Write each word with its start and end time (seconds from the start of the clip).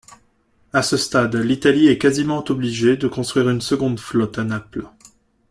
À 0.73 0.81
ce 0.81 0.97
stade 0.97 1.35
l'Italie 1.35 1.87
est 1.87 1.99
quasiment 1.99 2.43
obligée 2.49 2.97
de 2.97 3.07
construire 3.07 3.49
une 3.51 3.61
seconde 3.61 3.99
flotte 3.99 4.39
à 4.39 4.43
Naples. 4.43 4.87